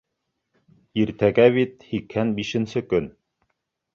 [1.01, 3.13] Иртәгә бит һикһән бишенсе көн.